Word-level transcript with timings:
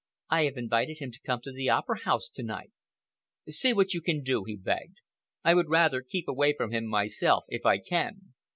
"I 0.31 0.45
have 0.45 0.57
invited 0.57 0.97
him 0.97 1.11
to 1.11 1.19
come 1.21 1.41
to 1.41 1.51
the 1.51 1.69
Opera 1.69 1.99
House 2.05 2.27
to 2.29 2.41
night." 2.41 2.71
"See 3.47 3.71
what 3.71 3.93
you 3.93 4.01
can 4.01 4.23
do," 4.23 4.43
he 4.45 4.55
begged. 4.57 4.97
"I 5.43 5.53
would 5.53 5.69
rather 5.69 6.01
keep 6.01 6.27
away 6.27 6.55
from 6.57 6.71
him 6.71 6.87
myself, 6.87 7.45
if 7.49 7.67
I 7.67 7.77
can. 7.77 8.33